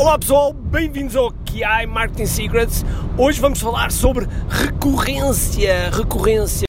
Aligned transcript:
Olá 0.00 0.18
pessoal, 0.18 0.54
bem-vindos 0.54 1.14
ao 1.14 1.30
QI 1.30 1.86
Marketing 1.86 2.24
Secrets. 2.24 2.86
Hoje 3.18 3.38
vamos 3.38 3.60
falar 3.60 3.92
sobre 3.92 4.26
recorrência. 4.48 5.90
Recorrência. 5.90 6.66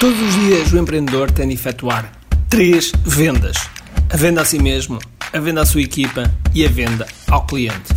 Todos 0.00 0.20
os 0.20 0.34
dias 0.34 0.72
o 0.72 0.78
empreendedor 0.78 1.30
tem 1.30 1.46
de 1.46 1.54
efetuar 1.54 2.10
três 2.48 2.90
vendas: 3.04 3.56
a 4.12 4.16
venda 4.16 4.42
a 4.42 4.44
si 4.44 4.58
mesmo, 4.58 4.98
a 5.32 5.38
venda 5.38 5.62
à 5.62 5.66
sua 5.66 5.82
equipa 5.82 6.28
e 6.52 6.66
a 6.66 6.68
venda 6.68 7.06
ao 7.28 7.46
cliente. 7.46 7.94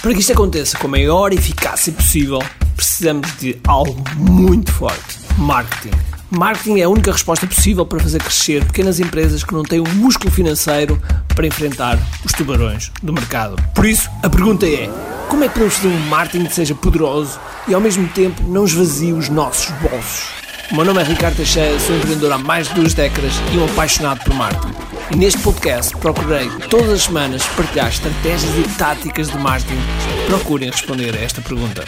Para 0.00 0.14
que 0.14 0.20
isto 0.20 0.32
aconteça 0.32 0.78
com 0.78 0.86
a 0.86 0.90
maior 0.90 1.32
eficácia 1.32 1.92
possível, 1.92 2.38
precisamos 2.76 3.36
de 3.40 3.60
algo 3.66 4.00
muito 4.16 4.72
forte: 4.72 5.18
marketing. 5.36 5.90
Marketing 6.30 6.78
é 6.78 6.84
a 6.84 6.88
única 6.88 7.10
resposta 7.10 7.44
possível 7.44 7.84
para 7.84 7.98
fazer 7.98 8.22
crescer 8.22 8.64
pequenas 8.64 9.00
empresas 9.00 9.42
que 9.42 9.52
não 9.52 9.64
têm 9.64 9.80
o 9.80 9.88
um 9.88 9.94
músculo 9.96 10.30
financeiro 10.30 11.02
para 11.34 11.46
enfrentar 11.46 11.98
os 12.24 12.32
tubarões 12.32 12.90
do 13.02 13.12
mercado. 13.12 13.56
Por 13.74 13.86
isso, 13.86 14.10
a 14.22 14.28
pergunta 14.28 14.66
é: 14.66 14.90
como 15.28 15.44
é 15.44 15.48
que 15.48 15.54
podemos 15.54 15.76
fazer 15.76 15.88
um 15.88 16.08
marketing 16.08 16.46
que 16.46 16.54
seja 16.54 16.74
poderoso 16.74 17.38
e 17.68 17.74
ao 17.74 17.80
mesmo 17.80 18.08
tempo 18.08 18.42
não 18.44 18.64
esvazie 18.64 19.12
os 19.12 19.28
nossos 19.28 19.70
bolsos? 19.78 20.40
O 20.70 20.76
meu 20.76 20.84
nome 20.84 21.00
é 21.00 21.04
Ricardo 21.04 21.36
Teixeira, 21.36 21.78
sou 21.80 21.96
empreendedor 21.96 22.32
há 22.32 22.38
mais 22.38 22.68
de 22.68 22.74
duas 22.74 22.94
décadas 22.94 23.32
e 23.52 23.58
um 23.58 23.64
apaixonado 23.64 24.22
por 24.22 24.34
marketing. 24.34 24.72
E 25.10 25.16
neste 25.16 25.40
podcast 25.40 25.96
procurei 25.96 26.48
todas 26.68 26.90
as 26.90 27.02
semanas 27.02 27.44
partilhar 27.56 27.88
estratégias 27.88 28.56
e 28.56 28.78
táticas 28.78 29.28
de 29.28 29.38
marketing 29.38 29.80
procurem 30.26 30.70
responder 30.70 31.16
a 31.16 31.20
esta 31.20 31.40
pergunta. 31.40 31.84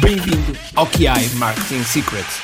Bem-vindo 0.00 0.56
ao 0.74 0.86
QI 0.86 1.28
Marketing 1.34 1.84
Secrets. 1.84 2.40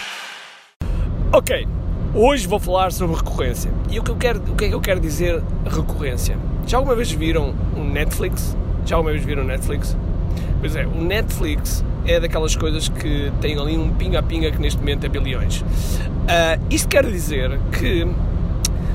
Ok, 1.33 1.67
hoje 2.15 2.47
vou 2.47 2.59
falar 2.59 2.93
sobre 2.93 3.17
recorrência. 3.17 3.71
E 3.91 3.99
o 3.99 4.03
que, 4.03 4.11
eu 4.11 4.17
quero, 4.17 4.41
o 4.41 4.57
que 4.57 4.65
é 4.65 4.69
que 4.69 4.75
eu 4.75 4.81
quero 4.81 5.01
dizer 5.01 5.43
recorrência? 5.67 6.37
Já 6.67 6.79
alguma 6.79 6.95
vez 6.95 7.11
viram 7.11 7.55
um 7.77 7.85
Netflix? 7.85 8.57
Já 8.87 8.97
alguma 8.97 9.13
vez 9.13 9.25
viram 9.25 9.45
Netflix? 9.45 9.97
Pois 10.61 10.77
é, 10.77 10.87
o 10.87 11.03
Netflix 11.03 11.85
é 12.07 12.21
daquelas 12.21 12.57
coisas 12.57 12.89
que 12.89 13.33
tem 13.41 13.59
ali 13.59 13.77
um 13.77 13.95
pinga-pinga 13.95 14.51
que 14.51 14.59
neste 14.61 14.79
momento 14.79 15.05
é 15.05 15.09
bilhões. 15.09 15.61
Uh, 15.61 16.61
isto 16.71 16.89
quer 16.89 17.07
dizer 17.07 17.59
que 17.79 18.07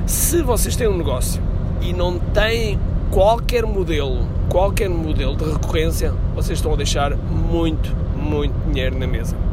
se 0.06 0.42
vocês 0.42 0.76
têm 0.76 0.88
um 0.88 0.98
negócio 0.98 1.42
e 1.82 1.94
não 1.94 2.20
têm 2.20 2.80
qualquer 3.10 3.66
modelo, 3.66 4.28
qualquer 4.50 4.90
modelo 4.90 5.36
de 5.36 5.46
recorrência, 5.46 6.14
vocês 6.36 6.60
estão 6.60 6.74
a 6.74 6.76
deixar 6.76 7.16
muito, 7.16 7.96
muito 8.16 8.54
dinheiro 8.70 8.98
na 8.98 9.08
mesa. 9.08 9.45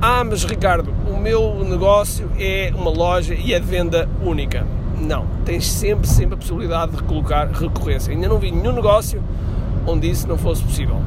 Ah, 0.00 0.22
mas 0.22 0.44
Ricardo, 0.44 0.94
o 1.08 1.16
meu 1.16 1.64
negócio 1.64 2.30
é 2.38 2.72
uma 2.72 2.88
loja 2.88 3.34
e 3.34 3.52
é 3.52 3.58
de 3.58 3.66
venda 3.66 4.08
única. 4.22 4.64
Não, 4.96 5.26
tens 5.44 5.66
sempre, 5.66 6.06
sempre 6.06 6.34
a 6.34 6.36
possibilidade 6.36 6.92
de 6.92 7.02
colocar 7.02 7.48
recorrência. 7.48 8.12
Ainda 8.12 8.28
não 8.28 8.38
vi 8.38 8.52
nenhum 8.52 8.72
negócio 8.72 9.20
onde 9.84 10.08
isso 10.08 10.28
não 10.28 10.38
fosse 10.38 10.62
possível. 10.62 11.00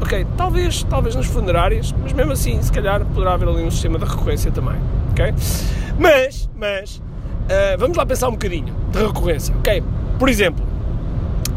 Ok, 0.00 0.26
talvez, 0.38 0.84
talvez 0.84 1.14
nas 1.14 1.26
funerárias, 1.26 1.94
mas 2.02 2.14
mesmo 2.14 2.32
assim, 2.32 2.60
se 2.62 2.72
calhar 2.72 3.04
poderá 3.04 3.34
haver 3.34 3.48
ali 3.48 3.62
um 3.62 3.70
sistema 3.70 3.98
de 3.98 4.06
recorrência 4.06 4.50
também. 4.50 4.76
Ok? 5.10 5.34
Mas, 5.98 6.48
mas, 6.56 6.96
uh, 6.96 7.78
vamos 7.78 7.96
lá 7.96 8.06
pensar 8.06 8.28
um 8.28 8.32
bocadinho 8.32 8.74
de 8.90 8.98
recorrência. 8.98 9.54
Ok? 9.58 9.82
Por 10.18 10.30
exemplo, 10.30 10.64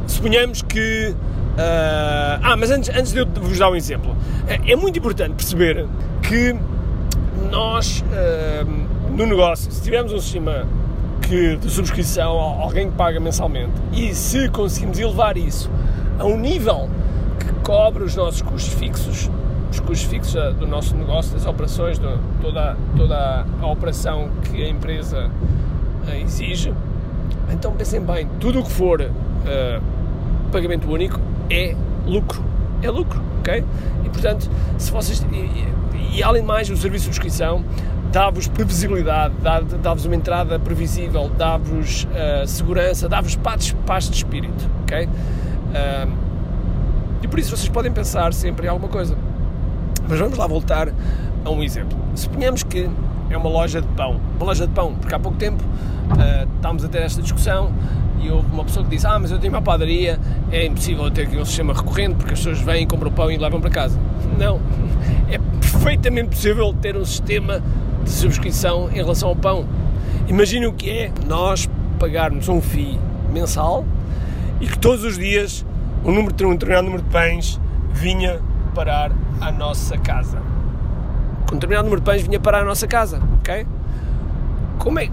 suponhamos 0.06 0.62
que 0.64 1.16
Uh, 1.60 2.40
ah, 2.42 2.56
mas 2.58 2.72
antes, 2.72 2.90
antes 2.96 3.12
de 3.12 3.20
eu 3.20 3.26
vos 3.26 3.60
dar 3.60 3.70
um 3.70 3.76
exemplo, 3.76 4.16
é, 4.48 4.72
é 4.72 4.76
muito 4.78 4.98
importante 4.98 5.34
perceber 5.34 5.86
que 6.30 6.56
nós, 7.50 8.04
uh, 8.04 9.12
no 9.18 9.26
negócio, 9.26 9.72
se 9.72 9.82
tivermos 9.82 10.14
um 10.14 10.20
sistema 10.20 10.68
que, 11.24 11.58
de 11.58 11.72
subscrição, 11.72 12.38
alguém 12.38 12.92
que 12.92 12.96
paga 12.96 13.20
mensalmente, 13.20 13.74
e 13.92 14.14
se 14.14 14.48
conseguimos 14.50 15.00
elevar 15.00 15.38
isso 15.38 15.72
a 16.20 16.26
um 16.26 16.38
nível 16.38 16.88
que 17.40 17.52
cobre 17.64 18.04
os 18.04 18.16
nossos 18.16 18.44
custos 18.44 18.76
fixos, 18.76 19.32
os 19.72 19.80
custos 19.80 20.04
fixos 20.04 20.56
do 20.58 20.68
nosso 20.68 20.96
negócio, 20.96 21.34
das 21.34 21.48
operações, 21.48 21.98
de 21.98 22.06
toda, 22.40 22.78
toda 22.96 23.48
a 23.60 23.66
operação 23.66 24.30
que 24.44 24.64
a 24.64 24.70
empresa 24.70 25.32
uh, 26.08 26.12
exige, 26.24 26.72
então 27.52 27.74
pensem 27.74 28.02
bem, 28.02 28.30
tudo 28.40 28.60
o 28.60 28.64
que 28.64 28.72
for 28.72 29.02
pagamento 30.52 30.92
único 30.92 31.20
é 31.50 31.76
lucro. 32.06 32.44
É 32.82 32.90
lucro, 32.90 33.22
ok? 33.40 33.64
E 34.06 34.10
portanto, 34.10 34.50
se 34.78 34.92
vocês. 34.92 35.26
E, 35.32 36.18
e 36.18 36.24
além 36.24 36.42
de 36.42 36.48
mais, 36.48 36.70
o 36.70 36.78
serviço 36.78 37.10
de 37.10 37.16
subscrição 37.16 37.64
dá-vos 38.12 38.48
previsibilidade, 38.48 39.36
dá-vos 39.82 40.06
uma 40.06 40.16
entrada 40.16 40.60
previsível, 40.60 41.30
dá-vos 41.38 42.06
uh, 42.06 42.48
segurança, 42.48 43.08
dá-vos 43.08 43.36
paz, 43.36 43.76
paz 43.86 44.10
de 44.10 44.18
espírito, 44.18 44.70
ok? 44.84 45.06
Uh, 45.06 46.12
e 47.22 47.28
por 47.28 47.40
isso 47.40 47.56
vocês 47.56 47.70
podem 47.70 47.92
pensar 47.92 48.34
sempre 48.34 48.66
em 48.66 48.70
alguma 48.70 48.90
coisa. 48.90 49.16
Mas 50.08 50.20
vamos 50.20 50.38
lá 50.38 50.48
voltar 50.48 50.90
a 51.46 51.50
um 51.50 51.62
exemplo. 51.62 51.98
Suponhamos 52.16 52.64
que 52.64 52.90
é 53.30 53.38
uma 53.38 53.50
loja 53.50 53.82
de 53.82 53.88
pão. 53.90 54.20
Uma 54.38 54.48
loja 54.48 54.66
de 54.66 54.74
pão, 54.74 54.96
porque 54.96 55.14
há 55.14 55.20
pouco 55.20 55.38
tempo 55.38 55.64
uh, 55.64 56.50
estávamos 56.56 56.84
a 56.84 56.88
ter 56.88 57.04
esta 57.04 57.22
discussão 57.22 57.72
e 58.22 58.30
houve 58.30 58.52
uma 58.52 58.64
pessoa 58.64 58.84
que 58.84 58.92
disse: 58.92 59.08
Ah, 59.08 59.18
mas 59.20 59.32
eu 59.32 59.40
tenho 59.40 59.54
uma 59.54 59.62
padaria, 59.62 60.20
é 60.52 60.66
impossível 60.66 61.10
ter 61.12 61.24
aqui 61.24 61.38
um 61.38 61.46
sistema 61.46 61.74
recorrente 61.74 62.16
porque 62.16 62.34
as 62.34 62.40
pessoas 62.40 62.60
vêm, 62.60 62.86
compram 62.88 63.12
pão 63.12 63.32
e 63.32 63.38
levam 63.38 63.60
para 63.62 63.70
casa. 63.70 64.00
Não, 64.38 64.60
é 65.30 65.38
perfeitamente 65.60 66.30
possível 66.30 66.74
ter 66.74 66.96
um 66.96 67.06
sistema 67.06 67.62
de 68.04 68.10
subscrição 68.10 68.90
em 68.92 68.96
relação 68.96 69.30
ao 69.30 69.36
pão. 69.36 69.66
Imagine 70.28 70.68
o 70.68 70.74
que 70.74 70.90
é 70.90 71.12
nós 71.28 71.70
pagarmos 72.00 72.48
um 72.48 72.62
FII 72.62 73.00
mensal 73.32 73.86
e 74.62 74.68
que 74.68 74.78
todos 74.78 75.04
os 75.04 75.18
dias 75.18 75.66
um, 76.04 76.12
número, 76.12 76.34
um 76.48 76.52
determinado 76.52 76.86
número 76.86 77.04
de 77.04 77.10
pães 77.10 77.60
vinha 77.92 78.40
parar 78.74 79.12
à 79.42 79.52
nossa 79.52 79.98
casa. 79.98 80.42
Um 81.52 81.56
determinado 81.56 81.86
número 81.86 82.02
de 82.02 82.06
pães 82.06 82.22
vinha 82.22 82.40
parar 82.40 82.62
à 82.62 82.66
nossa 82.66 82.88
casa, 82.88 83.22
ok? 83.40 83.66
Como 84.78 85.00
é, 85.00 85.10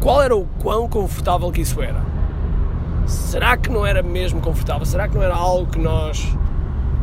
qual 0.00 0.22
era 0.22 0.36
o 0.36 0.46
quão 0.60 0.88
confortável 0.88 1.50
que 1.50 1.60
isso 1.60 1.80
era? 1.80 2.00
Será 3.10 3.56
que 3.56 3.70
não 3.70 3.84
era 3.84 4.02
mesmo 4.02 4.40
confortável? 4.40 4.86
Será 4.86 5.08
que 5.08 5.14
não 5.14 5.22
era 5.22 5.34
algo 5.34 5.70
que 5.70 5.78
nós, 5.78 6.24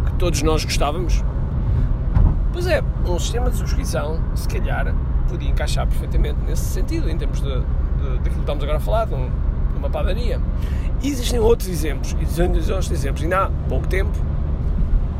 que 0.05 0.13
todos 0.13 0.41
nós 0.41 0.63
gostávamos? 0.63 1.23
Pois 2.53 2.65
é, 2.65 2.81
um 3.05 3.19
sistema 3.19 3.49
de 3.49 3.57
subscrição, 3.57 4.19
se 4.33 4.47
calhar, 4.47 4.93
podia 5.29 5.49
encaixar 5.49 5.85
perfeitamente 5.85 6.39
nesse 6.47 6.63
sentido, 6.63 7.09
em 7.09 7.17
termos 7.17 7.41
daquilo 7.41 8.21
que 8.21 8.29
estamos 8.39 8.63
agora 8.63 8.77
a 8.77 8.81
falar, 8.81 9.05
de, 9.05 9.13
um, 9.13 9.29
de 9.71 9.77
uma 9.77 9.89
padaria. 9.89 10.41
E 11.01 11.09
existem 11.09 11.39
outros 11.39 11.67
exemplos, 11.67 12.15
existem 12.19 12.47
outros 12.47 12.91
exemplos. 12.91 13.23
Ainda 13.23 13.45
há 13.45 13.49
pouco 13.69 13.87
tempo 13.87 14.17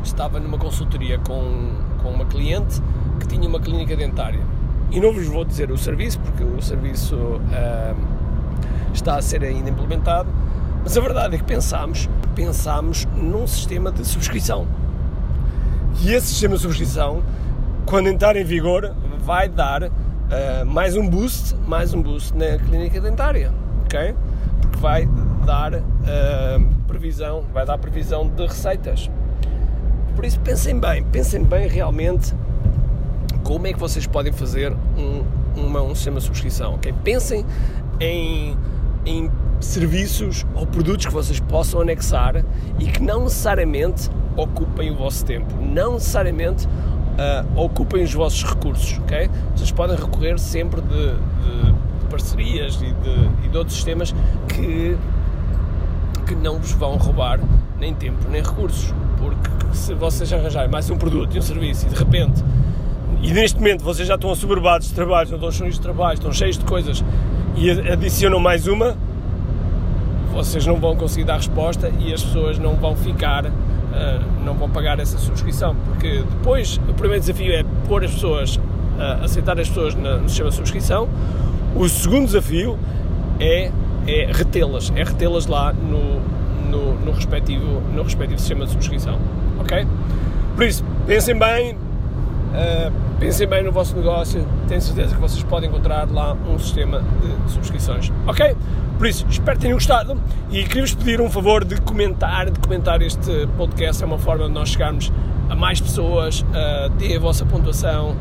estava 0.02 0.40
numa 0.40 0.58
consultoria 0.58 1.18
com, 1.18 1.70
com 2.02 2.10
uma 2.10 2.24
cliente 2.24 2.82
que 3.20 3.28
tinha 3.28 3.46
uma 3.48 3.60
clínica 3.60 3.94
dentária. 3.94 4.40
E 4.90 4.98
não 4.98 5.12
vos 5.12 5.26
vou 5.26 5.44
dizer 5.44 5.70
o 5.70 5.76
serviço, 5.76 6.18
porque 6.20 6.42
o 6.42 6.62
serviço 6.62 7.14
uh, 7.14 7.96
está 8.92 9.16
a 9.16 9.22
ser 9.22 9.44
ainda 9.44 9.68
implementado, 9.68 10.30
mas 10.82 10.96
a 10.96 11.00
verdade 11.00 11.34
é 11.34 11.38
que 11.38 11.44
pensámos, 11.44 12.08
pensámos 12.34 13.06
num 13.14 13.46
sistema 13.46 13.90
de 13.90 14.04
subscrição. 14.04 14.66
E 16.00 16.12
esse 16.12 16.28
sistema 16.28 16.54
de 16.54 16.62
subscrição, 16.62 17.22
quando 17.84 18.08
entrar 18.08 18.36
em 18.36 18.44
vigor, 18.44 18.94
vai 19.20 19.48
dar 19.48 19.82
uh, 19.82 19.90
mais 20.66 20.96
um 20.96 21.08
boost, 21.08 21.54
mais 21.66 21.92
um 21.92 22.00
boost 22.00 22.34
na 22.36 22.58
clínica 22.58 23.00
dentária, 23.00 23.52
ok? 23.84 24.14
Porque 24.60 24.78
vai 24.78 25.08
dar 25.44 25.74
uh, 25.74 25.80
previsão, 26.86 27.44
vai 27.52 27.66
dar 27.66 27.78
previsão 27.78 28.28
de 28.28 28.46
receitas. 28.46 29.10
Por 30.14 30.24
isso 30.24 30.38
pensem 30.40 30.78
bem, 30.78 31.02
pensem 31.04 31.44
bem 31.44 31.68
realmente 31.68 32.34
como 33.44 33.66
é 33.66 33.72
que 33.72 33.78
vocês 33.78 34.06
podem 34.06 34.32
fazer 34.32 34.72
um, 34.96 35.24
uma, 35.56 35.82
um 35.82 35.94
sistema 35.94 36.18
de 36.18 36.26
subscrição, 36.26 36.74
ok? 36.74 36.94
Pensem 37.04 37.44
em, 38.00 38.56
em 39.06 39.30
serviços 39.60 40.46
ou 40.54 40.66
produtos 40.66 41.06
que 41.06 41.12
vocês 41.12 41.40
possam 41.40 41.80
anexar 41.80 42.44
e 42.78 42.86
que 42.86 43.02
não 43.02 43.24
necessariamente 43.24 44.10
ocupem 44.36 44.90
o 44.90 44.94
vosso 44.94 45.24
tempo, 45.24 45.54
não 45.60 45.94
necessariamente 45.94 46.66
uh, 46.66 47.60
ocupem 47.60 48.04
os 48.04 48.12
vossos 48.12 48.44
recursos, 48.44 48.98
ok? 48.98 49.28
Vocês 49.54 49.72
podem 49.72 49.96
recorrer 49.96 50.38
sempre 50.38 50.80
de, 50.80 50.88
de, 50.88 51.72
de 52.00 52.06
parcerias 52.08 52.76
e 52.76 52.92
de, 52.92 53.46
e 53.46 53.48
de, 53.48 53.58
outros 53.58 53.76
sistemas 53.76 54.14
que, 54.48 54.96
que 56.26 56.34
não 56.34 56.58
vos 56.58 56.72
vão 56.72 56.96
roubar 56.96 57.40
nem 57.78 57.94
tempo 57.94 58.28
nem 58.30 58.42
recursos, 58.42 58.94
porque 59.18 59.76
se 59.76 59.94
vocês 59.94 60.32
arranjarem 60.32 60.70
mais 60.70 60.88
um 60.90 60.96
produto 60.96 61.34
e 61.34 61.38
um 61.38 61.42
serviço 61.42 61.86
e 61.86 61.90
de 61.90 61.96
repente 61.96 62.42
e 63.22 63.32
neste 63.32 63.58
momento 63.58 63.82
vocês 63.82 64.06
já 64.06 64.14
estão 64.14 64.30
assoberbados 64.30 64.88
de 64.88 64.94
trabalhos, 64.94 65.30
não 65.30 65.38
estão 65.38 65.50
cheios 65.50 65.74
de 65.74 65.80
trabalhos, 65.80 66.20
estão 66.20 66.32
cheios 66.32 66.56
de 66.56 66.64
coisas 66.64 67.04
e 67.56 67.70
adicionam 67.90 68.38
mais 68.38 68.68
uma, 68.68 68.96
vocês 70.38 70.64
não 70.64 70.76
vão 70.76 70.94
conseguir 70.94 71.24
dar 71.24 71.36
resposta 71.36 71.90
e 71.98 72.14
as 72.14 72.22
pessoas 72.22 72.60
não 72.60 72.76
vão 72.76 72.94
ficar, 72.94 73.44
uh, 73.44 73.50
não 74.44 74.54
vão 74.54 74.70
pagar 74.70 75.00
essa 75.00 75.18
subscrição, 75.18 75.74
porque 75.74 76.22
depois 76.30 76.80
o 76.88 76.94
primeiro 76.94 77.20
desafio 77.20 77.52
é 77.52 77.64
pôr 77.88 78.04
as 78.04 78.12
pessoas, 78.12 78.54
uh, 78.54 79.24
aceitar 79.24 79.58
as 79.58 79.68
pessoas 79.68 79.96
no 79.96 80.28
sistema 80.28 80.50
de 80.50 80.54
subscrição, 80.54 81.08
o 81.74 81.88
segundo 81.88 82.26
desafio 82.26 82.78
é, 83.40 83.72
é 84.06 84.30
retê-las, 84.32 84.92
é 84.94 85.02
retê-las 85.02 85.46
lá 85.46 85.72
no, 85.72 86.20
no, 86.70 86.94
no, 87.04 87.10
respectivo, 87.10 87.82
no 87.92 88.04
respectivo 88.04 88.38
sistema 88.38 88.64
de 88.64 88.70
subscrição. 88.70 89.18
Ok? 89.58 89.88
Por 90.54 90.64
isso, 90.64 90.84
pensem 91.04 91.36
bem, 91.36 91.74
uh, 91.74 92.92
pensem 93.18 93.48
bem 93.48 93.64
no 93.64 93.72
vosso 93.72 93.96
negócio, 93.96 94.46
tenho 94.68 94.80
certeza 94.80 95.16
que 95.16 95.20
vocês 95.20 95.42
podem 95.42 95.68
encontrar 95.68 96.08
lá 96.08 96.36
um 96.48 96.56
sistema 96.60 97.02
de 97.20 97.50
subscrições. 97.50 98.12
Ok? 98.24 98.54
Por 98.98 99.06
isso, 99.06 99.24
espero 99.30 99.56
que 99.56 99.62
tenham 99.62 99.76
gostado 99.76 100.20
e 100.50 100.64
queria-vos 100.64 100.92
pedir 100.92 101.20
um 101.20 101.30
favor 101.30 101.64
de 101.64 101.80
comentar, 101.80 102.50
de 102.50 102.58
comentar 102.58 103.00
este 103.00 103.46
podcast, 103.56 104.02
é 104.02 104.06
uma 104.06 104.18
forma 104.18 104.46
de 104.46 104.50
nós 104.50 104.70
chegarmos 104.70 105.12
a 105.48 105.54
mais 105.54 105.80
pessoas, 105.80 106.44
dê 106.98 107.16
a 107.16 107.20
vossa 107.20 107.46
pontuação, 107.46 108.16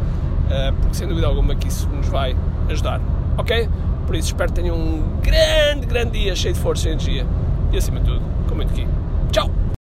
porque 0.79 0.95
sem 0.95 1.07
dúvida 1.07 1.25
alguma 1.25 1.56
que 1.56 1.68
isso 1.68 1.89
nos 1.89 2.07
vai 2.07 2.38
ajudar. 2.69 3.01
Ok? 3.39 3.68
Por 4.06 4.15
isso 4.15 4.27
espero 4.27 4.53
que 4.53 4.62
tenham 4.62 4.77
um 4.77 5.19
grande, 5.21 5.88
grande 5.88 6.19
dia 6.21 6.35
cheio 6.35 6.53
de 6.53 6.59
força 6.59 6.88
e 6.88 6.91
energia. 6.91 7.25
E 7.71 7.77
acima 7.77 8.00
de 8.00 8.06
tudo, 8.06 8.21
com 8.47 8.53
muito 8.53 8.71
aqui. 8.71 8.88
Tchau! 9.31 9.66